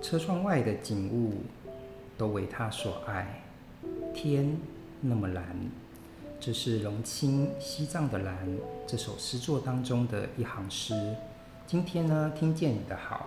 [0.00, 1.42] 车窗外的景物
[2.16, 3.42] 都为他所爱，
[4.14, 4.56] 天
[5.00, 5.44] 那么蓝。
[6.40, 8.46] 这是龙清《西藏的蓝》
[8.86, 11.14] 这首诗作当中的一行诗。
[11.66, 13.26] 今天呢，听见你的好，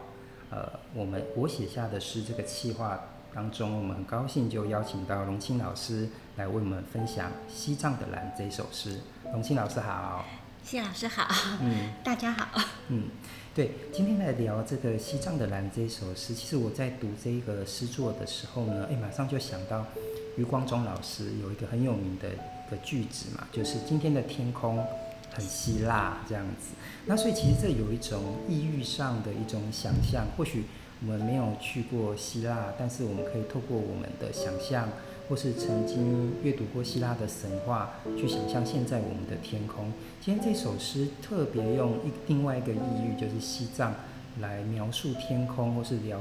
[0.49, 2.99] 呃，我们我写下的诗这个企划
[3.33, 6.07] 当中，我们很高兴就邀请到龙清老师
[6.37, 8.97] 来为我们分享《西藏的蓝》这首诗。
[9.33, 10.25] 龙清老师好，
[10.63, 11.27] 谢老师好，
[11.61, 13.09] 嗯，大家好，嗯，
[13.53, 16.33] 对，今天来聊这个《西藏的蓝》这一首诗。
[16.33, 19.85] 其实我在读这个诗作的时候呢，哎，马上就想到
[20.37, 22.29] 余光中老师有一个很有名的。
[22.71, 24.81] 的句子嘛，就是今天的天空
[25.33, 26.69] 很希腊这样子。
[27.05, 30.25] 那所以其实这有一种意域上的一种想象。
[30.37, 30.63] 或许
[31.01, 34.87] 我们没有去过希腊，但是我们可以透过我们的想象，
[35.31, 39.89] 或是曾经阅读过希腊的神话，去想象现在我们的天空。
[40.19, 43.95] 今天这首诗特别用一另外一个意喻，就是西藏
[44.41, 46.19] 来描述天空，或是聊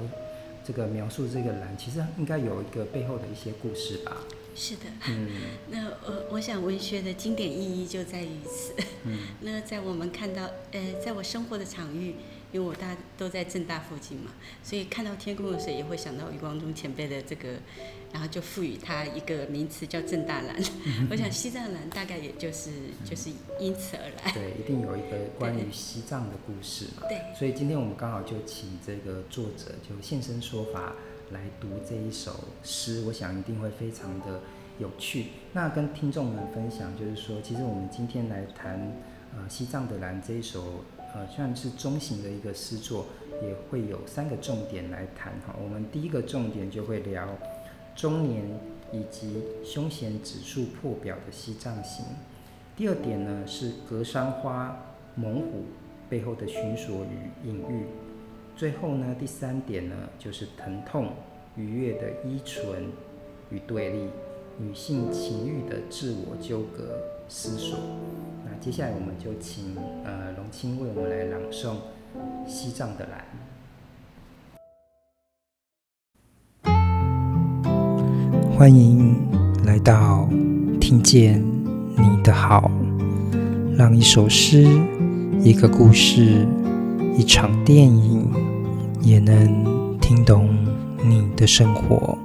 [0.64, 4.16] 这个描述这个蓝，其实应该有一个背后的一些故事吧。
[4.54, 5.28] 是的， 嗯，
[5.70, 8.72] 那我我想文学的经典意义就在于此。
[9.02, 12.14] 嗯， 那在我们看到，呃，在我生活的场域，
[12.52, 17.54] 因为我大家都在正大附近嘛，所以看到天空的时候，也会想到余光中前辈的这个，
[18.12, 20.56] 然后就赋予它一个名词叫正大蓝。
[20.84, 24.32] 嗯、我想西藏蓝大概也就是、嗯、就是因此而来。
[24.32, 27.06] 对，一定有一个 关于西藏的故事嘛。
[27.08, 27.18] 对。
[27.38, 30.92] 所以今天我们刚好就请这个作者就现身说法。
[31.32, 34.40] 来读这一首诗，我想一定会非常的
[34.80, 35.26] 有趣。
[35.52, 38.80] 那跟听众们分享，就是说，其实我们今天来谈
[39.36, 43.06] 呃《西藏的蓝》这一首呃算是中型的一个诗作，
[43.42, 45.54] 也会有三个重点来谈哈。
[45.62, 47.28] 我们第一个重点就会聊
[47.96, 48.44] 中年
[48.92, 52.04] 以及凶险指数破表的西藏行。
[52.76, 55.64] 第二点呢是格桑花、猛虎
[56.08, 57.84] 背后的寻索与隐喻。
[58.56, 61.12] 最后呢，第三点呢，就是疼痛、
[61.56, 62.84] 愉悦的依存
[63.50, 64.08] 与对立，
[64.60, 66.84] 女性情欲的自我纠葛
[67.28, 67.78] 思索。
[68.44, 71.76] 那接下来我们就请呃龙青为我们来朗诵
[72.46, 73.24] 《西藏的蓝》。
[78.58, 79.16] 欢迎
[79.64, 80.28] 来到
[80.78, 81.42] 听见
[81.96, 82.70] 你的好，
[83.78, 84.68] 让一首诗、
[85.42, 86.46] 一个故事、
[87.16, 88.30] 一场电影。
[89.02, 90.54] 也能听懂
[91.02, 92.18] 你的生活。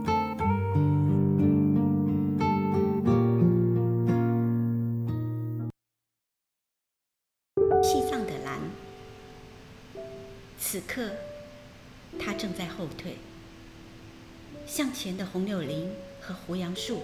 [15.06, 17.04] 前的红柳林和胡杨树，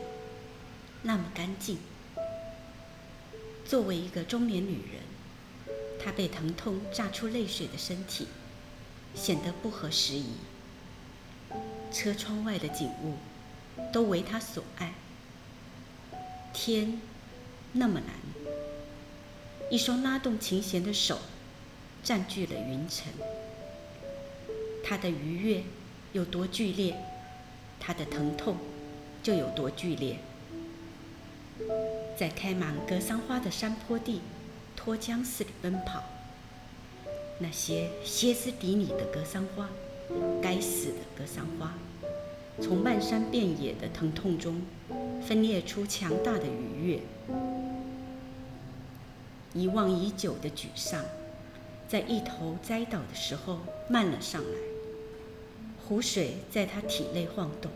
[1.03, 1.77] 那么干净。
[3.63, 5.03] 作为一个中年女人，
[6.03, 8.25] 她被疼痛榨出泪水的身体。
[9.13, 10.31] 显得不合时宜。
[11.91, 13.17] 车窗外的景物
[13.93, 14.95] 都为她所爱。
[16.53, 16.99] 天
[17.73, 18.09] 那么蓝，
[19.69, 21.19] 一双拉动琴弦的手
[22.03, 23.13] 占据了云层。
[24.83, 25.63] 他的愉悦
[26.13, 26.95] 有多剧烈，
[27.81, 28.55] 他的疼痛
[29.23, 30.19] 就有多剧烈。
[32.15, 34.21] 在开满格桑花的山坡地，
[34.75, 36.03] 脱缰似的奔跑。
[37.39, 39.67] 那些歇斯底里的格桑花，
[40.41, 41.73] 该死的格桑花，
[42.61, 44.61] 从漫山遍野的疼痛中
[45.27, 46.99] 分裂出强大的愉悦。
[49.53, 51.03] 遗忘已久的沮丧，
[51.89, 53.59] 在一头栽倒的时候
[53.89, 54.70] 漫了上来。
[55.91, 57.69] 湖水在他体内晃动，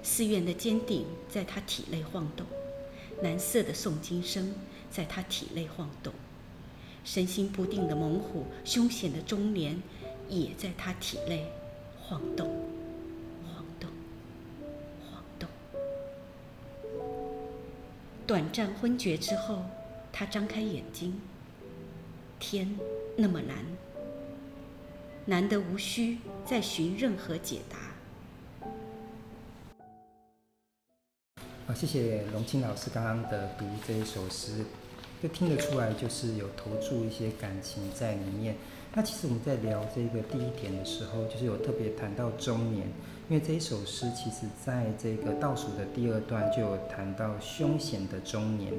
[0.00, 2.46] 寺院的尖顶在他体内晃动，
[3.20, 4.54] 蓝色的诵经声
[4.92, 6.12] 在他体内晃动。
[7.04, 9.82] 身心不定的猛虎，凶险的中年，
[10.28, 11.50] 也在他体内
[12.00, 12.46] 晃动，
[13.44, 13.90] 晃动，
[15.10, 15.48] 晃动。
[18.24, 19.64] 短暂昏厥之后，
[20.12, 21.20] 他张开眼睛。
[22.38, 22.78] 天
[23.16, 23.66] 那么蓝，
[25.24, 27.76] 难得无需再寻任何解答。
[31.66, 34.64] 好，谢谢荣清老师刚刚的读这一首诗。
[35.22, 38.56] 就听得出来，就是有投注一些感情在里面。
[38.92, 42.88] 那其实我们在聊这个第一点的时候，就是有特别谈到中年，
[43.28, 48.72] 因为这一首诗其实在这个倒数的第二段就有谈到凶险的中年。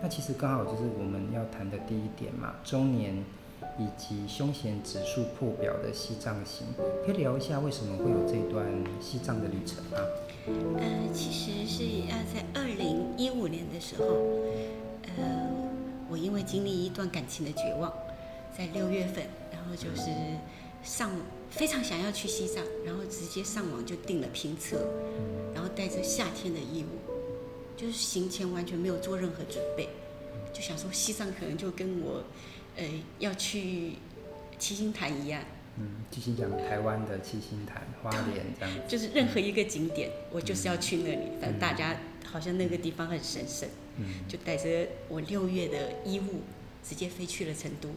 [0.00, 3.22] 那其实刚好就是我们要谈的第一点嘛，中年
[3.80, 6.66] 以及凶险指数破表的西藏行，
[7.04, 8.66] 可以聊一下为什么会有这段
[9.00, 9.98] 西藏的旅程吗？
[10.78, 14.04] 呃，其实是要在二零一五年的时候，
[15.16, 15.48] 呃。
[16.12, 17.92] 我因为经历一段感情的绝望，
[18.58, 20.10] 在六月份，然后就是
[20.82, 21.08] 上
[21.48, 24.76] 非常想要去西藏，然后直接上网就订了拼车，
[25.54, 26.98] 然后带着夏天的衣物，
[27.76, 29.88] 就是行前完全没有做任何准备，
[30.52, 32.24] 就想说西藏可能就跟我，
[32.80, 32.86] 呃，
[33.18, 33.92] 要去
[34.58, 35.42] 七星潭一样。
[35.76, 41.28] 嗯，七星讲台湾的七星潭、花莲这样子， 就是任何一个景点，嗯、我就是要去那里。
[41.40, 43.68] 反正大家好像那个地方很神圣，
[43.98, 46.40] 嗯，就带着我六月的衣物，
[46.82, 47.90] 直接飞去了成都，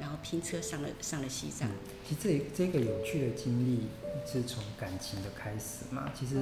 [0.00, 1.68] 然后拼车上了上了西藏。
[1.68, 1.72] 嗯、
[2.08, 3.88] 其实这这个有趣的经历
[4.24, 6.10] 是从感情的开始嘛。
[6.18, 6.36] 其实，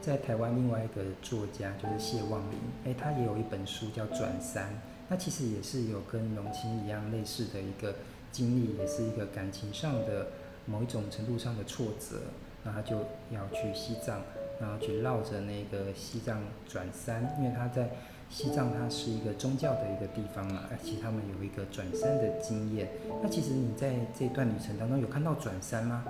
[0.00, 4.64] 在台湾另外一个作家就是谢望林，哎，他也有一本书叫《转山》，
[5.08, 7.94] 那其实也是有跟荣青一样类似的一个。
[8.30, 10.28] 经历也是一个感情上的
[10.66, 12.20] 某一种程度上的挫折，
[12.62, 12.94] 那他就
[13.30, 14.20] 要去西藏，
[14.60, 17.90] 然后去绕着那个西藏转山，因为他在
[18.28, 22.90] 西藏，它是一个宗教的一个地方嘛，而且他们有一个转山的经验。
[23.22, 26.04] 那其实你在这段旅程当中有看到转山吗？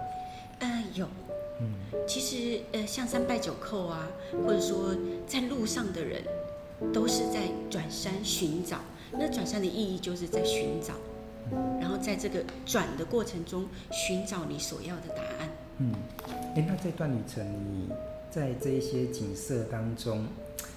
[0.59, 1.07] 呃，有。
[1.61, 1.73] 嗯，
[2.07, 4.09] 其实呃，像三拜九叩啊，
[4.45, 4.93] 或者说
[5.27, 6.23] 在路上的人，
[6.93, 8.79] 都是在转山寻找。
[9.13, 10.95] 那转山的意义就是在寻找。
[11.81, 15.49] 然后在这个转的过程中，寻找你所要的答案。
[15.79, 15.93] 嗯，
[16.55, 17.89] 哎，那这段旅程，你
[18.31, 20.27] 在这一些景色当中，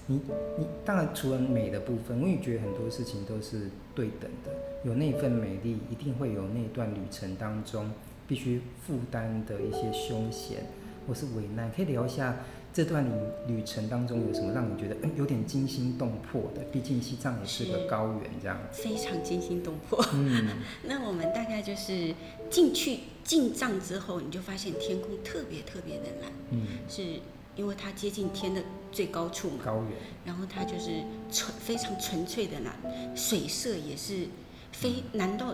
[0.07, 0.21] 你
[0.57, 4.51] 你当然除了美的部分，我也觉得很多事情都是对等的。
[4.85, 7.91] 有那份美丽，一定会有那段旅程当中
[8.25, 10.65] 必须负担的一些凶险
[11.05, 11.69] 或是危难。
[11.75, 12.37] 可以聊一下。
[12.73, 16.61] 这段旅旅程当中有什么让你觉得有点惊心动魄的？
[16.71, 20.03] 毕竟西藏也是个高原，这样非常惊心动魄。
[20.13, 20.47] 嗯，
[20.83, 22.13] 那我们大概就是
[22.49, 27.19] 进去进藏之后，你就发现天空特别特别的蓝，嗯，是
[27.57, 32.73] 因为它接近天的最高处嘛，高原，然后它就是纯非常纯粹的蓝，
[33.15, 34.27] 水色也是
[34.71, 35.53] 非难道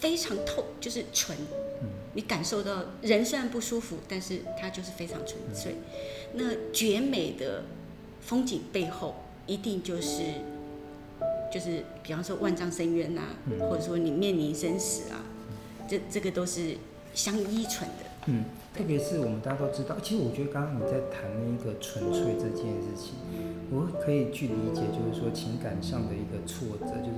[0.00, 1.36] 非常透，就是纯。
[2.14, 5.74] 你感受到人虽然不舒服，但是它就是非常纯粹。
[6.32, 7.64] 那绝美的
[8.22, 9.16] 风景背后，
[9.46, 10.22] 一定就是
[11.52, 15.20] 就是，比方说万丈深渊呐、啊，或者说你面临生死啊，
[15.86, 16.78] 这这个都是
[17.12, 18.06] 相依存的。
[18.28, 23.12] 嗯，特别是我们大家都知道，其实我觉得刚刚你在谈那个纯粹这件事情，
[23.70, 27.15] 我可以去理解，就是说情感上的一个挫折，就是。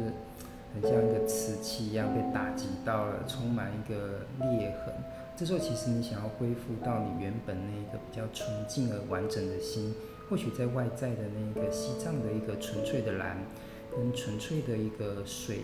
[0.75, 4.94] 很像一个瓷器一样被打击到了，充满一个裂痕。
[5.37, 9.94] 这时候，其实你想要恢复到你原本那一个比较纯净而完整的心，
[10.29, 13.38] 或许在外在的那个西藏的一个纯粹的蓝，
[13.97, 15.61] 跟纯粹的一个水，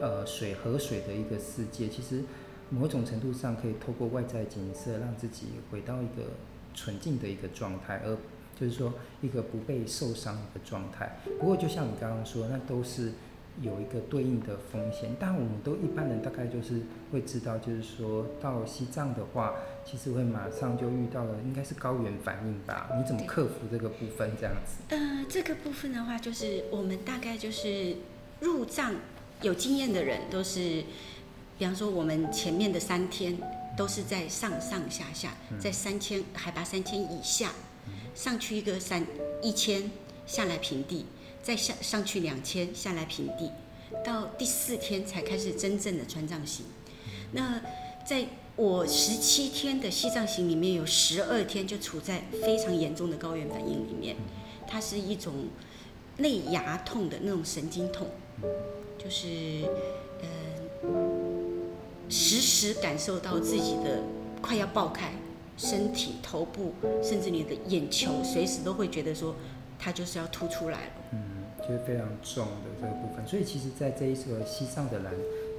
[0.00, 2.24] 呃，水河水的一个世界，其实
[2.70, 6.24] 某种程度上可以透过外在景色，让自己回到一个
[6.74, 8.16] 纯净的一个状态，而
[8.58, 11.16] 就是说一个不被受伤的状态。
[11.38, 13.12] 不过，就像你刚刚说，那都是。
[13.60, 22.88] 有一个对应的风险，但我们都一般人大概就是会知道，就是说到西藏的话，其实会马上就遇到了，应该是高原反应吧？
[22.96, 24.30] 你怎么克服这个部分？
[24.38, 24.94] 这样子？
[24.94, 27.96] 呃，这个部分的话，就是我们大概就是
[28.40, 28.94] 入藏
[29.42, 30.84] 有经验的人都是，
[31.58, 33.36] 比方说我们前面的三天
[33.76, 37.50] 都是在上上下下，在三千海拔三千以下，
[38.14, 39.04] 上去一个三
[39.42, 39.90] 一千，
[40.26, 41.06] 下来平地。
[41.48, 43.50] 再上上去两千，下来平地，
[44.04, 46.66] 到第四天才开始真正的川藏行。
[47.32, 47.62] 那
[48.04, 54.14] 在我十七天的西藏行里面，有十二天就处在非常严重的高原反应里面，
[54.66, 55.46] 它是一种
[56.18, 58.08] 内牙痛的那种神经痛，
[58.98, 59.64] 就是
[60.20, 60.90] 呃，
[62.10, 64.02] 时时感受到自己的
[64.42, 65.14] 快要爆开，
[65.56, 69.34] 身体、头部，甚至你的眼球，随时都会觉得说
[69.78, 70.92] 它就是要凸出来了。
[71.68, 75.12] 就是非常重的这个部分，所以其实，在这一首《西藏的蓝》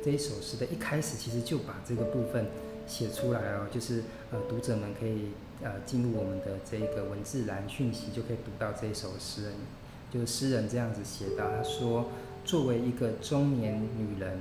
[0.03, 2.47] 这一首诗的一开始，其实就把这个部分
[2.87, 4.01] 写出来哦，就是
[4.31, 5.27] 呃，读者们可以
[5.61, 9.53] 呃进入我们的这个文字栏讯息，就可以读到这一首诗人，
[10.11, 12.07] 就诗人这样子写到，他说
[12.43, 14.39] ：“作为一个中年女人，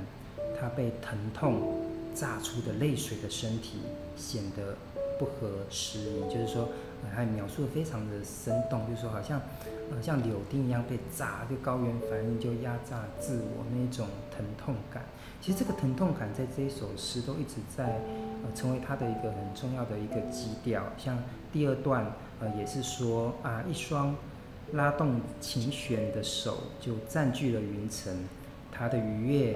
[0.59, 1.85] 她被疼痛
[2.15, 3.81] 榨出的泪水的身体
[4.17, 4.75] 显得
[5.19, 6.71] 不合时宜。”就是说，
[7.05, 9.39] 呃，他描述的非常的生动，就是说好像。
[9.91, 15.03] 呃，像柳钉一样被砸，就高原反应就压榨自我那种疼痛感。
[15.41, 17.85] 其实这个疼痛感在这一首诗都一直在
[18.45, 20.83] 呃成为他的一个很重要的一个基调。
[20.99, 21.17] 像
[21.53, 22.05] 第二段
[22.41, 24.15] 呃也是说啊，一双
[24.73, 28.13] 拉动琴弦的手就占据了云层，
[28.71, 29.53] 他的愉悦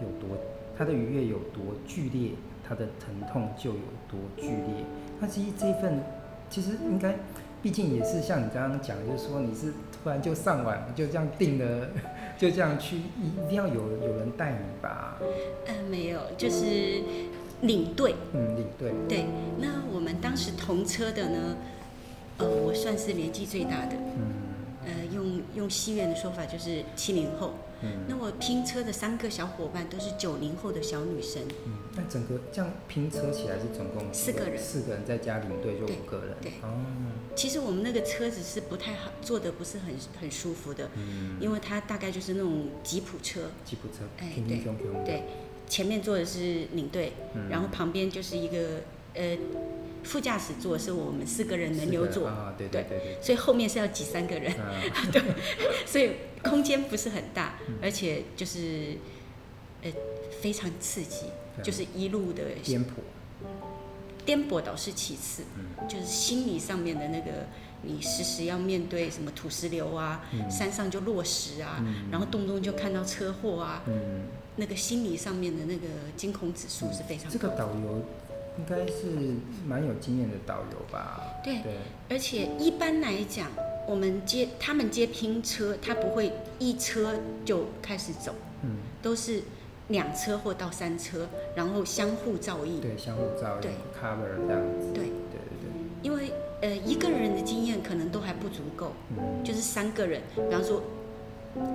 [0.00, 0.36] 有多，
[0.76, 2.30] 他的愉悦有多剧烈，
[2.66, 4.84] 他的疼痛就有多剧烈。
[5.20, 6.02] 那其实这份
[6.50, 7.14] 其实应该。
[7.62, 11.88] 毕竟也是像你刚刚讲，就是说你是突然就上网，就这样定了，
[12.38, 15.18] 就这样去，一一定要有有人带你吧？
[15.66, 17.02] 呃，没有，就是
[17.62, 18.14] 领队。
[18.32, 18.92] 嗯，领队。
[19.08, 19.26] 对，
[19.58, 21.56] 那我们当时同车的呢，
[22.38, 23.96] 呃，我算是年纪最大的。
[23.96, 24.44] 嗯。
[24.84, 27.54] 呃，用用西元的说法就是七零后。
[27.82, 28.04] 嗯。
[28.06, 31.42] 那我拼车的三个小伙伴都是九零后的小女生。
[31.64, 31.72] 嗯。
[31.96, 34.56] 那整个这样拼车起来是总共四个人。
[34.56, 36.36] 四个人再加领队就五个人。
[36.40, 36.52] 对。
[36.52, 36.68] 对哦。
[37.36, 40.88] 其实我们那个车子是不太好，坐的不是很很舒服的。
[40.96, 41.36] 嗯。
[41.40, 43.50] 因为它大概就是那种吉普车。
[43.64, 44.04] 吉普车。
[44.18, 45.04] 哎，对。
[45.04, 45.22] 对。
[45.68, 48.82] 前面坐的是领队，嗯、然后旁边就是一个
[49.14, 49.36] 呃，
[50.04, 55.20] 副驾驶座是我们四个人轮流坐，啊，对对对，对，所以后面是要挤三个人，啊、 对，
[55.84, 56.12] 所以
[56.44, 58.96] 空间不是很大，嗯、而且就是
[59.82, 59.90] 呃
[60.40, 61.26] 非常刺激，
[61.58, 62.90] 嗯、就是一路的颠簸，
[64.26, 67.46] 颠簸倒是其次，嗯、就是心理上面的那个。
[67.82, 74.22] 你时时要面对什么土石流啊，嗯、山上就落石啊，嗯、然后动不动就看到车祸啊，嗯、
[74.56, 77.30] 那个心理上面的那个惊恐指数是非常高。
[77.30, 78.02] 这个导游
[78.58, 81.22] 应该是蛮有经验的导游吧？
[81.44, 81.76] 对，对
[82.08, 83.52] 而且一般来讲，
[83.86, 87.14] 我们接他们接拼车，他不会一车
[87.44, 89.44] 就开始走，嗯，都是
[89.88, 95.70] 两车或到三车，然后相互照应，对，相互照应，对，cover 这样子，对，对对对，
[96.02, 96.32] 因为。
[96.62, 100.82] 呃，一个人的经验可能都还不足够，嗯、就是三个人，比方说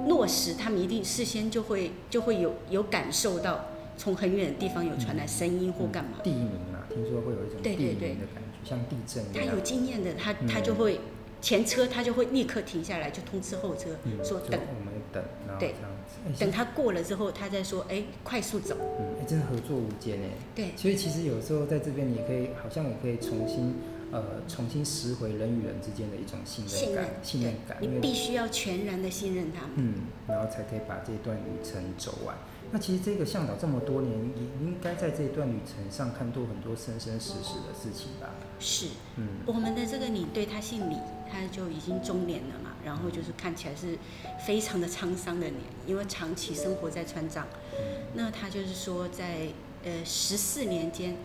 [0.07, 3.63] 落实，他们一定事先就会就会有有感受到，
[3.95, 6.17] 从很远的地方有传来声音或干嘛。
[6.23, 9.45] 地名啊，听说会有一种地鸣的感觉，像地震一样。
[9.45, 11.01] 他有经验的，他他就会、嗯、
[11.41, 15.75] 前车他就会立刻停下来，就通知后车、嗯、说等我们等，然后这样
[16.07, 16.39] 子。
[16.39, 18.77] 等他过了之后，他再说，哎，快速走。
[18.99, 20.29] 嗯，哎，真的合作无间哎。
[20.53, 20.71] 对。
[20.77, 23.75] 所以其实有时候在这边，你也可以好像也可以重新。
[24.13, 29.93] 呃，重新拾回人与人之间的一种信任感，信任感，你必须要全然的信任他们，嗯，
[30.27, 32.35] 然后才可以把这段旅程走完。
[32.71, 38.29] 那其实这个向导这么多年，也应该在这一段旅程上看到很多生生死死的事情吧？
[38.59, 38.87] 是，
[39.17, 40.95] 嗯，我们的这个领队他姓李，
[41.29, 43.97] 他就已经中年了嘛，然后就是看起来是
[44.45, 49.47] 非常的沧桑的年，因为长期生活在川藏，嗯，那他就是说在
[49.83, 51.15] 呃十四年间。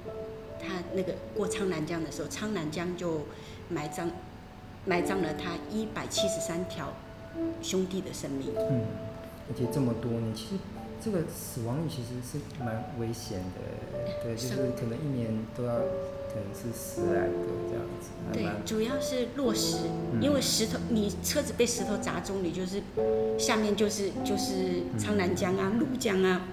[0.58, 3.26] 他那个过苍南江的时候，苍南江就
[3.68, 4.10] 埋葬
[4.86, 6.94] 埋葬了他一百七十三条
[7.60, 8.48] 兄弟的生命。
[8.56, 8.86] 嗯，
[9.50, 10.54] 而且这么多年，其实
[11.06, 13.60] 这个死亡率其实是蛮危险的。
[14.24, 17.32] 对，就是可能一年都要可能是十来个
[17.70, 18.10] 这样子。
[18.32, 19.76] 对，主要是落石，
[20.12, 22.82] 嗯、因为石头，你车子被石头砸中，你就是
[23.38, 26.48] 下面就是就是苍南江啊、怒江啊。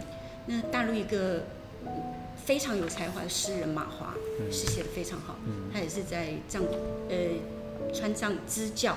[0.44, 1.44] 那大陆一个。
[2.44, 4.14] 非常有才华的诗人马华，
[4.52, 5.34] 诗写的非常好。
[5.46, 6.62] 嗯、他也是在藏，
[7.08, 7.16] 呃，
[7.92, 8.96] 川藏支教，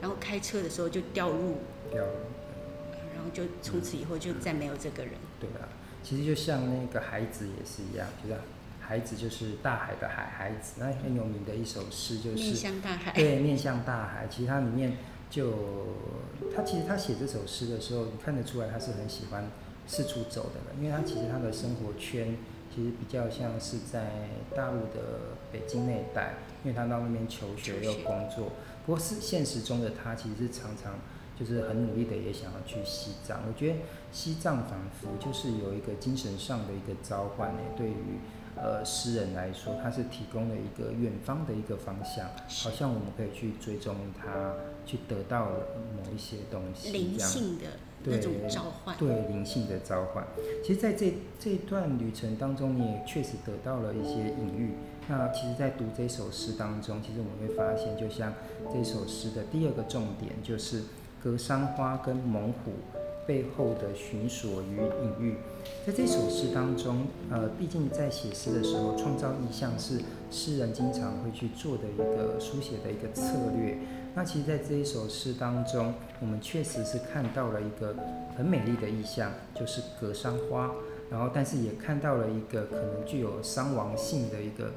[0.00, 1.56] 然后开车的时候就掉入，
[1.90, 2.10] 掉入，
[3.14, 5.14] 然后就从此以后就再没有这个人。
[5.40, 5.68] 对啊，
[6.02, 8.36] 其实就像那个孩子也是一样，就是
[8.80, 13.12] 孩子就是大海的海，孩子那很有名的一首诗就是面向大海。
[13.12, 14.26] 对，面向大海。
[14.28, 14.96] 其实它里面
[15.30, 15.52] 就
[16.54, 19.48] 他其实他写这首诗的时候，你看得出来他是很喜欢
[19.86, 22.36] 四处走的人，因为他其实他的生活圈。
[22.74, 24.10] 其实比较像是在
[24.52, 28.50] 大陆的北京那一带，因为他到那边求学又工作。
[28.84, 30.98] 不过是现实中的他，其实是常常
[31.38, 33.40] 就是很努力的，也想要去西藏。
[33.48, 33.76] 我觉得
[34.12, 37.60] 西藏仿佛就是有一个精神上的一个召唤呢。
[37.76, 38.18] 对于
[38.56, 44.54] 呃诗人来说，它是提供了一个远方的一个方向，好像我们可以去追踪它，
[44.86, 45.46] 去得到
[45.96, 46.90] 某一些东西。
[46.92, 47.64] 灵性的。
[48.04, 48.28] 对，对
[49.28, 50.26] 灵性的召唤。
[50.62, 54.74] 其实，在这这段旅程当中，你也确实得到了一些隐喻。
[55.08, 58.34] 那其实，在读这首诗当中，其实我们会发现，就像
[58.70, 60.82] 这首诗的第二个重点，就是
[61.24, 62.72] 格桑花跟猛虎
[63.26, 65.36] 背后的寻索与隐喻。
[65.86, 69.98] 在这首诗当中，呃，毕竟在写诗的时候，创造意象是
[70.30, 73.22] 诗人经常会去做的一个书写的一个策
[73.56, 73.78] 略。
[74.14, 77.96] 那其实，在这一首诗当中，我们确实是看到了一个
[78.36, 80.70] 很美丽的意象，就是格桑花。
[81.10, 84.72] 然后，但是也看到了一个可能具有伤亡性的一个，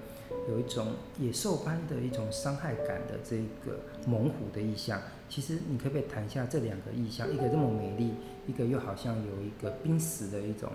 [0.50, 0.88] 有一种
[1.20, 5.00] 野兽般的一种伤害感的这个猛虎的意象。
[5.30, 7.32] 其实，你可不可以谈一下这两个意象？
[7.32, 8.14] 一个这么美丽，
[8.48, 10.72] 一个又好像有一个濒死的一种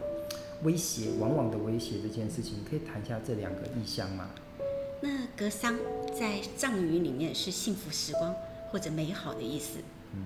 [0.63, 4.31] 威胁，往往的威胁这件事情，你可以谈一下这两个意象吗？
[5.01, 5.77] 那格桑
[6.17, 8.33] 在藏语里面是幸福时光。
[8.73, 9.81] 或者美好的意思。
[10.15, 10.25] 嗯，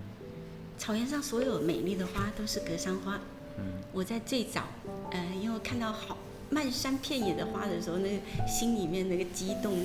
[0.78, 3.18] 草原上所有美丽的花都是格桑花。
[3.58, 4.62] 嗯，我在最早，
[5.10, 6.16] 呃，因为看到好
[6.48, 9.76] 漫山遍野的花的时候，那个心里面那个激动。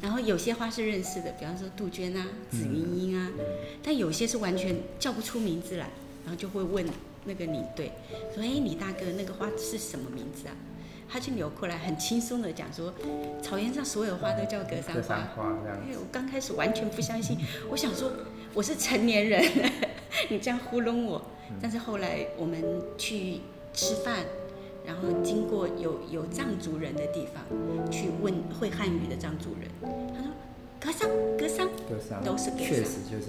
[0.00, 3.44] 然后有些花是认识的，比方说杜鹃啊、紫云英啊，嗯、
[3.82, 5.90] 但有些是完全叫不出名字来，
[6.24, 6.86] 然后就会问
[7.24, 7.92] 那个领队
[8.34, 10.54] 说：“哎，李大哥，那个花是什么名字啊？”
[11.10, 12.92] 他就扭过来，很轻松的讲说，
[13.42, 14.94] 草原上所有花都叫格桑花。
[14.94, 15.44] 格桑花
[15.94, 17.38] 我刚开始完全不相信，
[17.70, 18.12] 我想说
[18.52, 19.42] 我是成年人，
[20.28, 21.20] 你这样糊弄我。
[21.62, 22.62] 但是后来我们
[22.98, 23.40] 去
[23.72, 24.26] 吃饭，
[24.88, 27.44] 然后经过有有藏族人的地方，
[27.90, 29.70] 去问会汉语的藏族人，
[30.80, 31.06] 他说
[31.38, 33.26] 格桑格桑格桑都是格桑，确实就是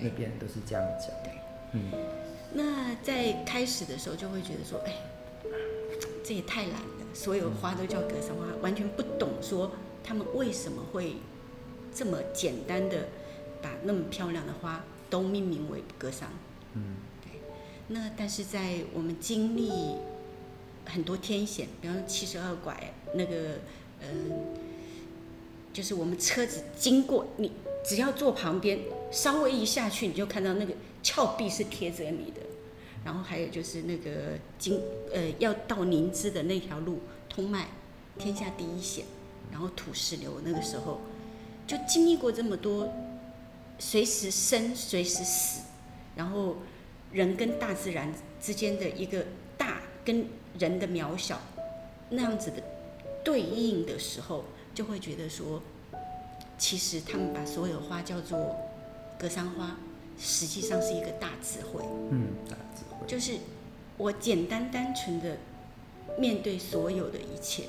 [0.00, 1.08] 那边都是这样讲。
[1.24, 1.32] 对，
[1.72, 1.90] 嗯。
[2.54, 4.94] 那在开始的时候就会觉得说，哎，
[6.22, 6.88] 这也太难了。
[7.12, 9.72] 所有花都叫格桑花，完全不懂说
[10.04, 11.16] 他们为什么会
[11.92, 13.08] 这么简单的
[13.60, 16.28] 把那么漂亮的花都命名为格桑。
[16.74, 17.40] 嗯，对。
[17.88, 19.96] 那但是在我们经历
[20.86, 23.58] 很多天险，比方说七十二拐那个，
[24.00, 24.54] 嗯、
[25.72, 27.52] 就是我们车子经过，你
[27.84, 28.78] 只要坐旁边，
[29.10, 32.40] 稍微一下去，你就看到那个峭壁是贴着你的。
[33.04, 34.80] 然后还有就是那个经
[35.12, 37.66] 呃要到宁芝的那条路通麦，
[38.16, 39.04] 天下第一险，
[39.50, 41.00] 然后土石流那个时候，
[41.66, 42.92] 就经历过这么多，
[43.78, 45.62] 随时生随时死，
[46.14, 46.58] 然后
[47.10, 49.26] 人跟大自然之间的一个
[49.58, 50.24] 大跟
[50.58, 51.40] 人的渺小
[52.10, 52.62] 那样子的
[53.24, 54.44] 对应的时候，
[54.74, 55.62] 就会觉得说，
[56.58, 58.56] 其实他们把所有花叫做
[59.18, 59.76] 格桑花，
[60.18, 61.84] 实际上是一个大智慧。
[62.10, 62.28] 嗯。
[62.48, 63.32] 大智慧就是
[63.96, 65.36] 我简单单纯的
[66.18, 67.64] 面对所有的一切，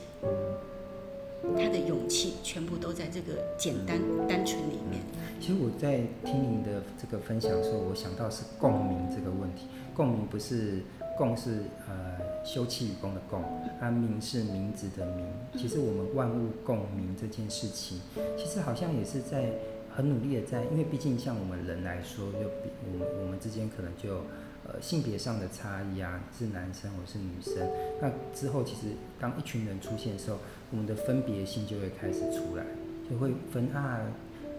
[1.41, 5.01] 他的勇气全部都在这个简单单纯里面。
[5.39, 9.67] 其实我在听您的这个分享的时候，我想到是共鸣这个问题。
[9.93, 10.81] 共鸣不是
[11.17, 13.43] 共是呃休戚与共的共，
[13.79, 15.25] 它名是名字的名。
[15.55, 18.01] 其实我们万物共鸣这件事情，
[18.37, 19.51] 其实好像也是在
[19.95, 24.21] 很努力的在，因为毕竟像我们人来说，就比我们我们之间可能就。
[24.65, 27.69] 呃，性别上的差异啊，是男生或是女生。
[28.01, 30.37] 那之后，其实当一群人出现的时候，
[30.71, 32.63] 我们的分别性就会开始出来，
[33.09, 33.99] 就会分啊，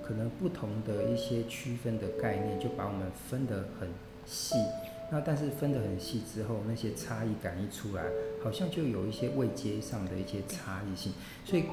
[0.07, 3.89] 可能不同的一些区分的概念，就把我们分得很
[4.27, 4.57] 细。
[5.15, 8.03] 那但是分得很细之后，那些差异感一出来，
[8.43, 11.13] 好像就有一些位阶上的一些差异性。
[11.45, 11.67] 所以，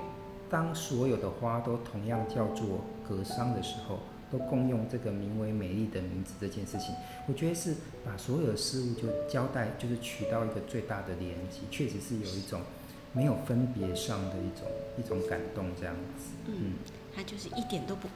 [0.47, 3.97] 当所有的花都同样叫做格桑的时候，
[4.32, 6.93] 都共用这个名为美丽的名字这件事情，
[7.27, 7.73] 我觉得是
[8.06, 12.62] 把所有的事物就交代，就是取到一个最大的连接，确实是有一种
[13.12, 14.67] 没有分别上的一种
[14.99, 16.30] 一种感动这样子。
[16.45, 16.73] 嗯，
[17.15, 18.08] 它就是一点都不，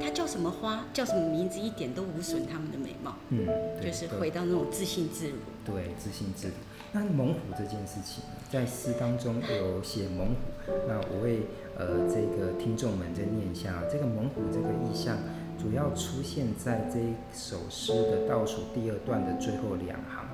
[0.00, 3.16] 它叫什么花，叫什么名字，一点都无损他们的美貌。
[3.30, 3.46] 嗯，
[3.80, 5.36] 就是回到那种自信自如。
[5.64, 6.54] 对，自信自如。
[6.92, 11.42] 那猛虎这件事情，在诗当中有写猛虎，那我为
[11.76, 15.16] 呃这个听众们再念一下这个猛虎这个意象。
[15.60, 20.24] 主要出现在这一首诗的倒数第二段的最后两行，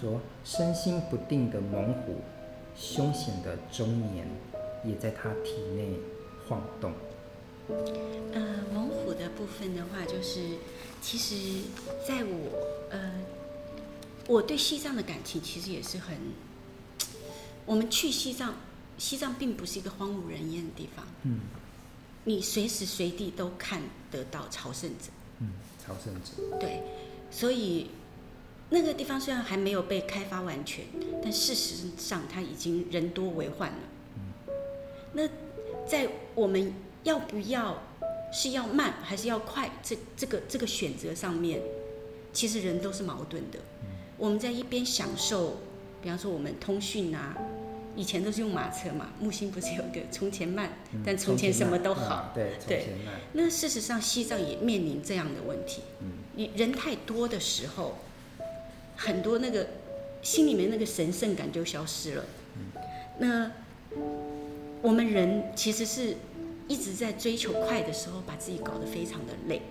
[0.00, 2.16] 说身心不定的猛虎，
[2.74, 4.26] 凶险的中年，
[4.82, 6.00] 也在他体内
[6.48, 6.90] 晃动。
[7.68, 10.58] 呃，猛虎的部分的话，就是
[11.00, 11.62] 其实
[12.06, 13.12] 在我呃，
[14.28, 16.16] 我对西藏的感情其实也是很，
[17.64, 18.54] 我们去西藏，
[18.98, 21.06] 西藏并不是一个荒无人烟的地方。
[21.22, 21.40] 嗯。
[22.28, 26.82] 你随时随地都看得到朝圣者，嗯，朝圣者，对，
[27.30, 27.88] 所以
[28.70, 30.86] 那个地方虽然还没有被开发完全，
[31.22, 33.78] 但事实上它已经人多为患了。
[34.16, 34.52] 嗯，
[35.12, 35.28] 那
[35.88, 36.74] 在我们
[37.06, 37.82] 要不要
[38.32, 41.60] 是要慢还是要快这这个这个选择上面，
[42.32, 43.58] 其实人都是矛盾的。
[43.82, 43.88] 嗯，
[44.18, 45.58] 我们在一边享受，
[46.02, 47.36] 比方说我们通讯啊。
[47.98, 52.14] 以前都是用马车嘛，木星不是有个从前慢，嗯、但从前什么都好。
[52.16, 53.14] 啊、对，从前慢。
[53.32, 55.80] 那事实上，西藏也面临这样的问题。
[56.02, 57.96] 嗯，你人太多的时候，
[58.96, 59.66] 很多那个
[60.20, 62.24] 心里面那个神圣感就消失了。
[62.58, 62.82] 嗯，
[63.18, 63.50] 那
[64.82, 66.16] 我们人其实是
[66.68, 69.62] 一直在追求快的时候，把自己搞得非常的累。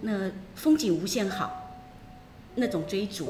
[0.00, 1.50] 那风景无限好，
[2.54, 3.28] 那种追逐。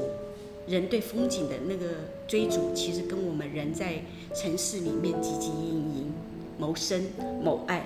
[0.67, 1.87] 人对风景的那个
[2.27, 4.03] 追逐，其实跟我们人在
[4.35, 6.13] 城市里面汲汲营营、
[6.59, 7.07] 谋生
[7.43, 7.83] 谋爱，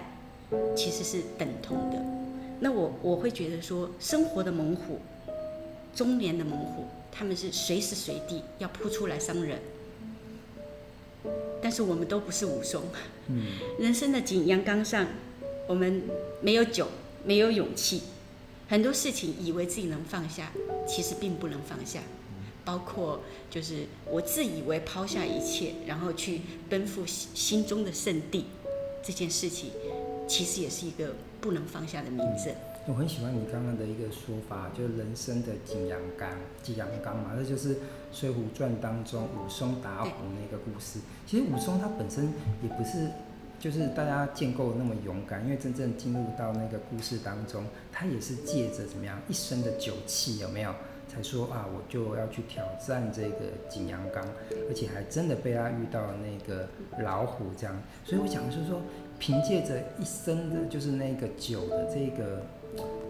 [0.75, 2.03] 其实是等同的。
[2.59, 4.99] 那我我会觉得说，生活的猛虎、
[5.95, 9.59] 中年的猛虎，他们是随时随地要扑出来伤人。
[11.62, 12.83] 但是我们都不是武松，
[13.27, 13.45] 嗯，
[13.79, 15.07] 人生的景阳冈上，
[15.67, 16.03] 我们
[16.41, 16.88] 没有酒，
[17.23, 18.03] 没有勇气，
[18.67, 20.51] 很多事情以为自己能放下，
[20.88, 22.01] 其实并不能放下。
[22.65, 28.45] 包括就是我自以为抛下一切，然后去奔赴心心中的圣地，
[29.03, 29.71] 这件事情
[30.29, 32.53] 其实也是一个不能放下的名字。
[32.85, 36.29] 我很喜欢你刚刚的一个说法，就是人生的景阳冈，
[36.61, 37.75] 景阳冈嘛，那就是
[38.11, 40.99] 《水浒传》当中武松打虎那个故事。
[41.25, 42.25] 其实武松他本身
[42.61, 43.07] 也不是，
[43.57, 50.75] 就是大家建构那么勇敢，因为真正进入到那个故事当中，他也是借着怎么样一身的酒气，有没有？
[51.07, 54.27] 才说啊，我就要去挑战这个景阳冈，
[54.67, 56.67] 而且还真的被他遇到了那个
[57.01, 57.81] 老虎这样。
[58.03, 58.81] 所以我想就是说，
[59.19, 62.43] 凭借着一身的就是那个酒的这个。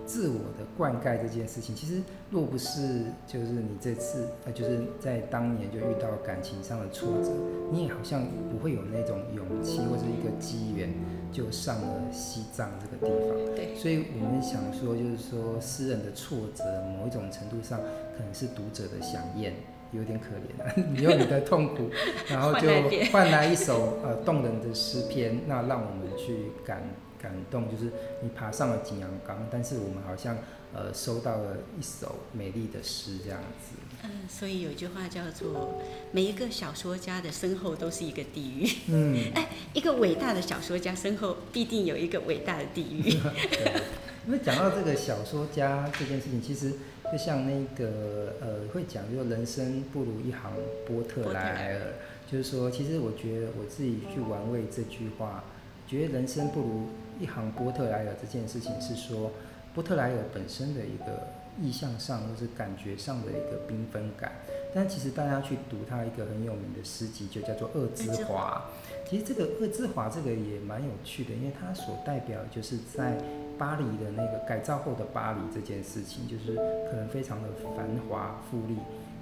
[0.06, 7.32] 自我的灌溉这件事情，其实若不是就是你这次呃，就是在当年就遇到感情上的挫折，
[7.72, 10.94] 你也好像不会有那种勇气或者一个机缘，
[11.32, 13.56] 就上了西藏这个地方。
[13.56, 16.64] 对，所以我们想说，就是说诗人的挫折，
[16.98, 17.80] 某一种程度上
[18.18, 19.54] 可能是读者的想念，
[19.92, 20.74] 有点可怜啊。
[20.94, 21.90] 你用你的痛苦，
[22.30, 22.68] 然后就
[23.12, 26.84] 换来一首呃动人的诗篇，那让我们去感。
[27.24, 27.90] 感动就是
[28.22, 30.38] 你爬上了景阳冈，但是我们好像
[30.74, 33.78] 呃收到了一首美丽的诗这样子。
[34.04, 35.82] 嗯，所以有一句话叫做
[36.12, 38.70] “每一个小说家的身后都是一个地狱”。
[38.92, 43.04] 嗯， 哎，一个伟大的小说家身后必定有一个伟大的地狱。
[43.04, 43.82] 对，
[44.28, 46.74] 因为讲到这个小说家这件事情，其实
[47.10, 50.52] 就像那个呃会讲，就人生不如一行
[50.86, 51.94] 波特莱尔，
[52.30, 55.46] 就是说，其实我觉得我自己去玩味这句话，
[55.88, 56.90] 觉得人生不如。
[57.20, 59.32] 一行波特莱尔这件事情是说，
[59.74, 61.28] 波特莱尔本身的一个
[61.62, 64.32] 意象上或是感觉上的一个缤纷感，
[64.74, 68.66] 但其实大家去读他一个很有名的诗集，就叫做《恶之华》。
[69.10, 73.18] 其实这个《恶之华》这个也蛮有趣的，因为它所代表就是在
[73.58, 76.56] 巴黎的那个改造后的巴黎这件事情，就是
[76.90, 78.78] 可能非常的繁华富丽，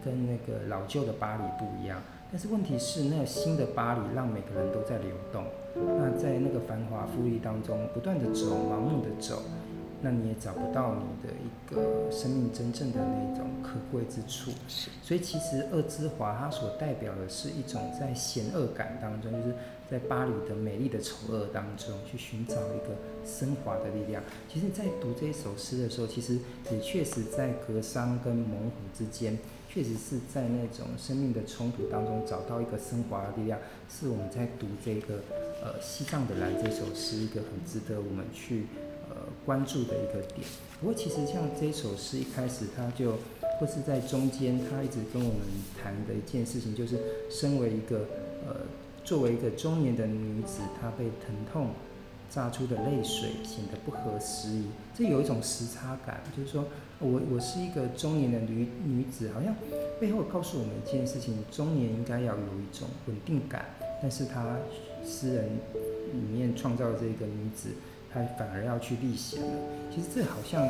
[0.05, 2.01] 跟那个老旧的巴黎不一样。
[2.31, 5.43] 但是问题是，那个新的巴黎让每个人都在流动。
[5.75, 9.43] 那在那个繁华富丽当中，不断的走，盲目的走，
[10.01, 14.51] 那你也找不到你的一个生命真正的那种可贵之处。
[15.03, 19.55] 所以其实恶之华它所代表的是一种在险恶感当中，就是
[19.89, 24.23] 在巴黎的美丽的丑恶当中去寻找一个升华的力量。
[24.47, 26.39] 其实，在读这一首诗的时候，其实
[26.71, 29.37] 也确实在格桑跟猛虎之间。
[29.73, 33.57] 确实是在那种生命的冲突当中找到一个升华的力量，
[33.89, 35.21] 是我们在读这个
[35.63, 38.65] 呃《西藏的蓝》这首诗一个很值得我们去
[39.09, 40.45] 呃关注的一个点。
[40.81, 43.13] 不过其实像这首诗一开始，它就
[43.59, 45.41] 或是在中间，它一直跟我们
[45.81, 47.99] 谈的一件事情，就是身为一个
[48.45, 48.57] 呃
[49.05, 51.69] 作为一个中年的女子，她被疼痛
[52.33, 54.65] 榨出的泪水显得不合时宜，
[54.95, 56.65] 这有一种时差感，就是说。
[57.03, 59.55] 我我是一个中年的女女子，好像
[59.99, 63.65] 背后告诉我们一件事情：中年应该要有一种稳定感。
[63.99, 64.55] 但是她
[65.03, 65.45] 诗人
[66.13, 67.69] 里面创造的这个女子，
[68.13, 69.47] 她反而要去历险了。
[69.89, 70.61] 其实这好像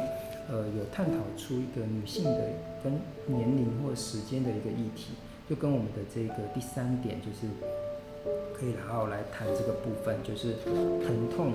[0.49, 2.47] 呃有探讨出一个女性的
[2.81, 2.93] 跟
[3.27, 5.15] 年龄或时间的一个议题，
[5.49, 7.45] 就跟我们的这个第三点就是
[8.53, 11.53] 可以好好来谈这个部分，就是疼痛、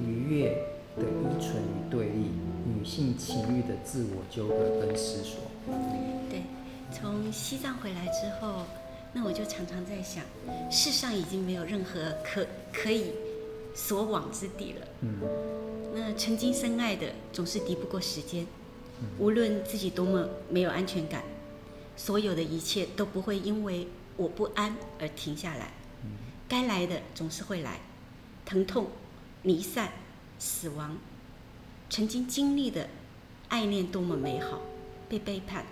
[0.00, 0.56] 愉悦。
[0.96, 2.30] 的依存与对立，
[2.64, 5.40] 女性情欲的自我纠葛跟思索。
[6.30, 6.40] 对，
[6.92, 8.62] 从西藏回来之后，
[9.12, 10.22] 那我就常常在想，
[10.70, 13.10] 世上已经没有任何可可以
[13.74, 14.86] 所往之地了。
[15.00, 15.18] 嗯。
[15.92, 18.46] 那曾经深爱的，总是敌不过时间。
[19.18, 21.24] 无论自己多么没有安全感，
[21.96, 25.72] 所有的一切都不会因为我不安而停下来。
[26.48, 27.80] 该来的总是会来，
[28.44, 28.88] 疼痛，
[29.42, 29.92] 离散。
[30.36, 30.98] 死亡，
[31.88, 32.88] 曾经经历的
[33.48, 34.60] 爱恋多么美好，
[35.08, 35.64] 被背叛、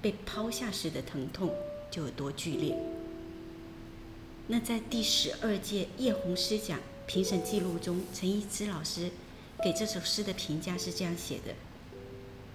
[0.00, 1.52] 被抛下时的疼痛
[1.90, 2.76] 就有多剧烈。
[4.46, 9.10] 那在第十二届叶红诗奖评审记录中，陈一之老师
[9.64, 11.54] 给这首诗的评价是这样写的：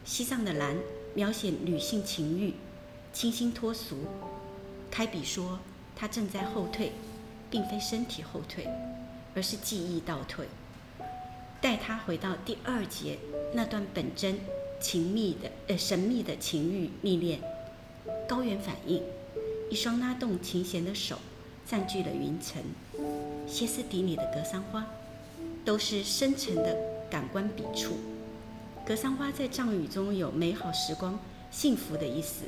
[0.06, 0.78] 西藏的蓝
[1.16, 2.54] 描写女性情欲，
[3.12, 4.06] 清新脱俗。
[4.92, 5.60] 开笔说，
[5.96, 6.94] 她正在后退，
[7.56, 8.68] 并非身体后退，
[9.34, 10.46] 而是记忆倒退。
[11.62, 13.18] 带他回到第二节
[13.54, 14.38] 那段本真、
[14.82, 17.40] 情密的呃神秘的情欲历练，
[18.28, 19.02] 高原反应，
[19.70, 21.18] 一双拉动琴弦的手
[21.66, 22.62] 占据了云层，
[23.48, 24.86] 歇斯底里的格桑花，
[25.64, 26.76] 都是深沉的
[27.10, 27.94] 感官笔触。
[28.86, 31.18] 格桑花在藏语中有美好时光、
[31.52, 32.44] 幸福的意思。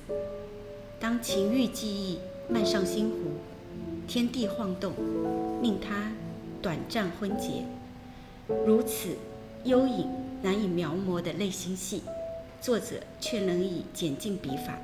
[1.00, 3.38] 当情欲记忆漫上心湖，
[4.08, 4.94] 天地晃动，
[5.62, 6.14] 令他
[6.62, 7.66] 短暂昏厥。
[8.66, 9.10] 如此
[9.66, 10.08] 幽隐
[10.42, 12.02] 难以描摹的内心戏，
[12.62, 14.80] 作者却能以简净笔法，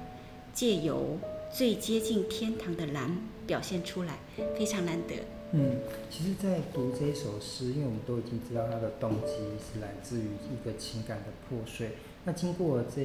[0.53, 1.17] 借由
[1.53, 4.19] 最接近天堂的蓝表现出来，
[4.57, 5.15] 非常难得。
[5.53, 5.77] 嗯，
[6.09, 11.91] 其实，在读这首诗，因为我们都已经知道他的动机是来自于一个情感的破碎。
[12.25, 13.01] 那经过这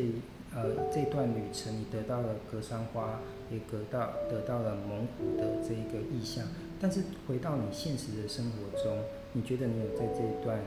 [0.54, 6.44] 呃这段旅程，你得到了格桑花，也得到得到了猛虎的这一个意象。
[6.80, 8.98] 但是回到你现实的生活中，
[9.32, 10.60] 你觉得你有在这一段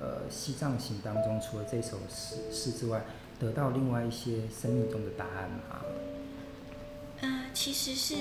[0.00, 3.04] 呃西藏行当中，除了这首诗诗之外，
[3.38, 5.82] 得到另外一些生命中的答案吗？
[7.20, 8.14] 呃，其实是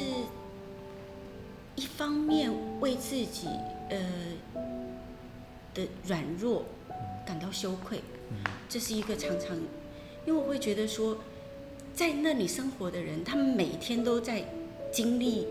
[1.76, 3.48] 一方面为自己
[3.90, 3.98] 呃
[5.74, 6.66] 的软弱
[7.26, 8.02] 感到羞愧，
[8.68, 9.58] 这是一个常常，
[10.26, 11.18] 因为我会觉得说，
[11.94, 14.44] 在那里生活的人，他们每天都在
[14.92, 15.48] 经历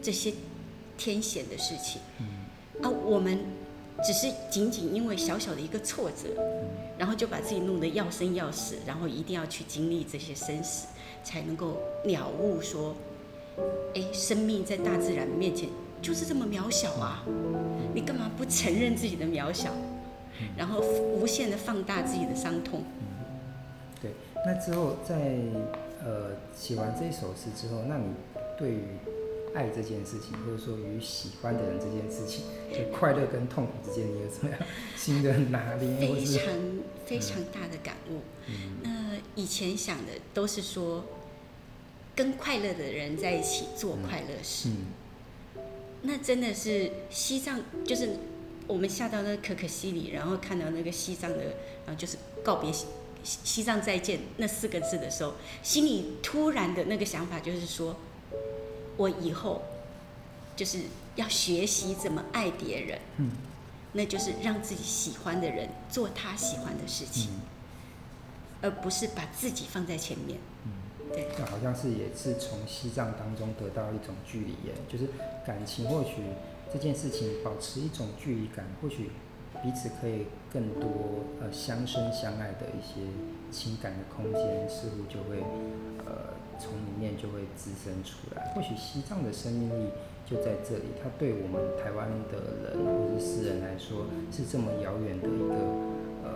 [0.00, 0.32] 这些
[0.96, 2.00] 天险的事情，
[2.82, 3.38] 啊，我们
[4.02, 6.28] 只是仅仅因为小小的一个挫折，
[6.98, 10.86] 然后就把自己弄得要生要死，然后一定要去经历这些生死，
[11.22, 12.94] 才能够了悟说，
[13.94, 15.68] 哎，生命在大自然面前
[16.00, 17.22] 就是这么渺小啊，
[17.94, 19.70] 你干嘛不承认自己的渺小？
[20.56, 22.82] 然后无限的放大自己的伤痛。
[24.46, 25.14] 对，那之后在
[26.04, 28.14] 呃写完这首诗之后，那你
[28.56, 28.80] 对于
[29.54, 34.58] 爱这件事情，或者说与喜欢的人这件事情，就快乐跟痛苦之间，你有什么样
[34.96, 36.14] 新的拿捏？
[36.14, 36.54] 非常
[37.04, 38.20] 非常大的感悟。
[38.46, 41.04] 嗯、那以前想的都是说，
[42.14, 44.68] 跟快乐的人在一起做快乐事。
[44.68, 44.76] 嗯
[45.56, 45.62] 嗯、
[46.02, 48.10] 那真的是西藏，就是。
[48.68, 51.38] 我们下到那个可可西里，然后看到那个西藏的，
[51.86, 52.72] 然后就是告别
[53.26, 57.96] 西西藏再见那四个字的时候，心里突然的那个想法就是说，
[58.96, 59.62] 我以后
[60.54, 60.82] 就是
[61.16, 63.30] 要学习怎么爱别人，嗯，
[63.94, 67.40] 那就是让自己喜欢的人做他喜欢的事情，嗯，
[68.62, 70.70] 而不是把自己放在前面，嗯，
[71.12, 75.10] 对，那好像是也是从西藏当中得到一种距离耶，就是
[75.44, 76.22] 感情或许。
[76.72, 79.08] 这件事情保持一种距离感，或许
[79.62, 80.88] 彼此可以更多
[81.40, 83.02] 呃相生相爱的一些
[83.50, 85.42] 情感的空间，似乎就会
[86.04, 88.52] 呃从里面就会滋生出来。
[88.54, 89.90] 或许西藏的生命力
[90.24, 95.54] 就在这里，它对我们台湾的人或者是诗人来说是这么遥远的一个
[96.24, 96.30] 呃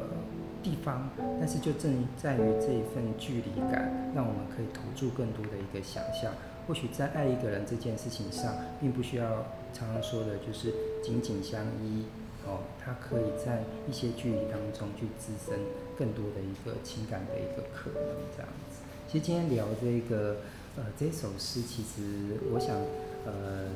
[0.62, 6.32] 地方，但是就正在于这一份距离感，让我们可以投注更多的一个想象。
[6.68, 12.04] 或许在爱一个人这件事情上，并不需要常常说的，就是紧紧相依
[12.50, 12.58] 哦。
[12.84, 15.58] 它可以在一些距离当中去滋生
[15.96, 18.82] 更多的一个情感的一个可能，这样子。
[19.06, 20.38] 其实今天聊这个
[20.76, 22.76] 呃这首诗，其实我想
[23.24, 23.68] 呃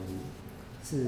[0.85, 1.05] 是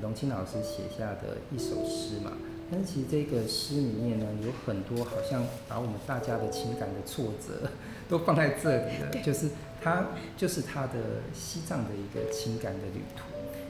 [0.00, 2.32] 龙清老师写下的一首诗嘛。
[2.70, 7.68] 但是其实这个诗里面呢，有很多好像把我们大家的情感的挫折
[8.08, 9.48] 都放在这里了，就是。
[9.82, 10.04] 他
[10.36, 13.24] 就是他的西藏的一个情感的旅途。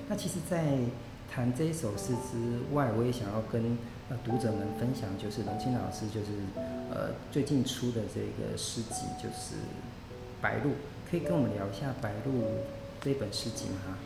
[0.09, 0.77] 那其实，在
[1.33, 6.27] 谈这一首诗之外，我也想要跟呃读者们分享，就是龙青老师就是
[6.91, 9.55] 呃最近出的这个诗集，就是
[10.41, 10.73] 《白鹭》，
[11.09, 12.33] 可以跟我们聊一下《白鹭》
[13.01, 13.97] 这本诗集吗？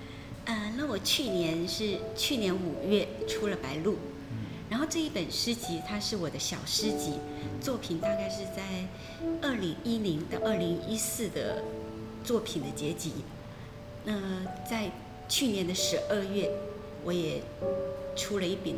[0.45, 3.93] 呃，那我去年是去年五月出了《白鹭》，
[4.69, 7.15] 然后这一本诗集它是我的小诗集，
[7.61, 8.87] 作品大概是在
[9.41, 11.63] 二零一零到二零一四的。
[12.25, 13.13] 作品的结集，
[14.07, 14.19] 那
[14.67, 14.91] 在
[15.29, 16.51] 去年的十二月，
[17.05, 17.41] 我也
[18.17, 18.75] 出了一本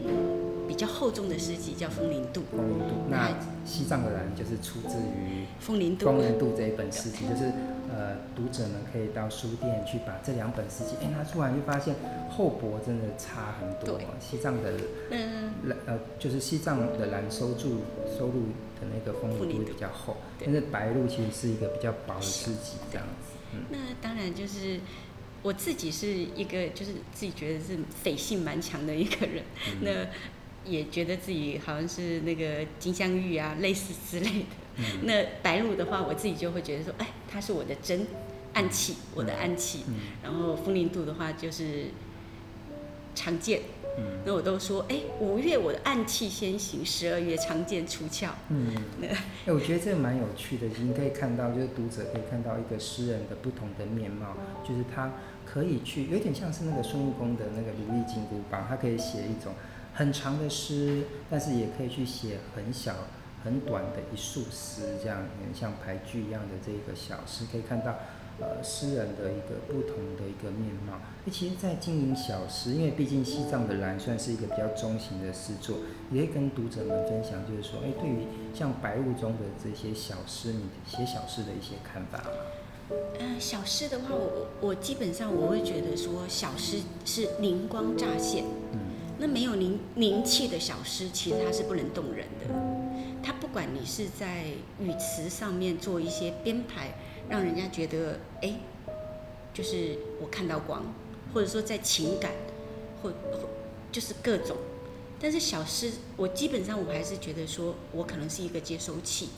[0.66, 2.40] 比较厚重的诗集，叫《风铃渡》。
[2.50, 3.30] 风铃渡，那
[3.64, 6.06] 西藏的人就是出自于《风铃渡》。
[6.08, 7.44] 风铃渡这一本诗集，就是
[7.88, 11.94] 呃，读者们可以到书店去把这两本诗集，哎，拿出来就发现
[12.28, 13.96] 厚薄真的差很多。
[13.96, 14.72] 对西藏的
[15.10, 15.52] 嗯
[15.86, 17.82] 呃，就是西藏的蓝收住
[18.18, 18.42] 收入
[18.80, 23.36] 的那个《风铃渡》比较厚，但是《白鹭》其实是一个比较薄的诗集，这样子。
[23.70, 24.80] 那当然就是
[25.46, 29.44] 我自己是一个，就是自己觉得是匪性蛮强的一个人。
[29.68, 34.46] 嗯、那也觉得自己好像是那个金镶玉啊，类似之类的。
[34.78, 38.04] 嗯、那白鹭的话，我自己就会觉得说，哎，它是我的真
[38.54, 39.84] 暗器，嗯、我的暗器。
[39.86, 41.84] 嗯、然后风铃渡的话，就是
[43.14, 43.60] 长剑。
[43.98, 48.28] 嗯、那我都说，哎，五月我的暗器先行，十二月长剑出鞘。
[48.50, 54.36] 嗯， 那哎，我觉得这个蛮有趣的，你可以看到，就是读者可以看到一个诗人的不同的面貌，
[54.68, 55.10] 就是他
[55.56, 59.54] 可以去，有点像是那个孙悟空的那个如意金箍棒，他可以写一种
[59.94, 62.92] 很长的诗，但是也可以去写很小
[63.42, 67.94] 很短的一束诗，这样很，像俳句一样的这一个小诗，可以看到。
[68.38, 70.92] 呃，诗人的一个不同的一个面貌。
[71.24, 75.78] 诶，其实，在经营小诗，因为毕竟西藏的兰算是一个比较中型的诗作，
[76.12, 82.28] 也可以跟读者们分享，就是说，诶，对于像白雾中的这些小诗，你写小诗的一些看法吗？
[83.18, 88.44] 呃，小诗的话，我我基本上我会觉得说，小诗是灵光乍现。
[88.72, 88.78] 嗯。
[89.18, 92.54] 那没有灵灵气的小诗，其实它是不能动人的。
[93.22, 94.44] 它不管你是在
[94.78, 96.94] 语词上面做一些编排，
[97.28, 98.54] 让人家觉得哎，
[99.54, 100.84] 就是我看到光，
[101.32, 102.30] 或者说在情感，
[103.02, 103.48] 或或
[103.90, 104.56] 就是各种。
[105.18, 109.30] 但是小诗，我基本上我还是觉得说，我可能是一个接收器。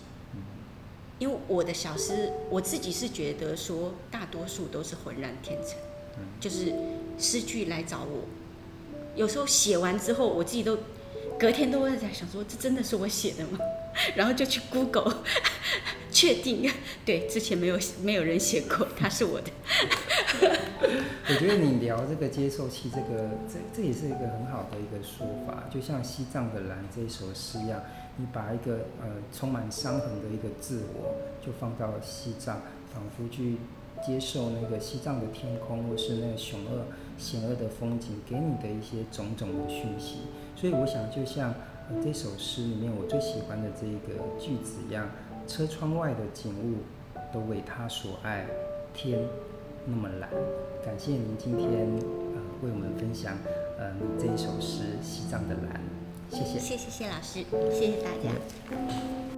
[1.18, 5.76] 因为我的小诗，我自己是觉得说，大多数都是浑然天成，
[6.38, 6.72] 就是
[7.18, 8.24] 诗句来找我。
[9.16, 10.78] 有时候写完之后，我自己都
[11.38, 13.58] 隔天都会在想说，这真的是我写的吗？
[14.14, 15.24] 然后就去 Google
[16.12, 16.70] 确定，
[17.04, 19.50] 对，之前没有没有人写过，它是我的。
[21.30, 27.82] 我觉得你聊这个接受器，这个这这也是一个很好的一个说法，就像西藏的蓝这一首诗一样。
[28.18, 32.56] 你把一个呃充满伤痕的一个自我，就放到西藏，
[32.92, 33.58] 仿佛去
[34.04, 40.22] 接受那个西藏的天空，或是那个凶恶险恶的风景给你的一些种种的讯息。
[40.56, 41.54] 所以我想，就像
[42.02, 45.08] 这首诗里面我最喜欢的这一个句子一样，
[45.46, 46.78] 车窗外的景物
[47.32, 48.46] 都为他所爱，
[48.92, 49.20] 天
[49.86, 50.28] 那么蓝。
[50.84, 53.36] 感谢您今天呃为我们分享
[53.78, 55.74] 呃这一首诗《西藏的蓝》。
[56.30, 59.37] 谢谢，谢谢谢老师，谢谢大家。